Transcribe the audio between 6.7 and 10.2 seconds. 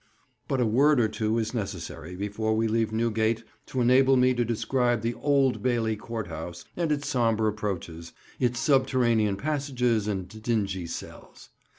and its sombre approaches, its subterraneous passages,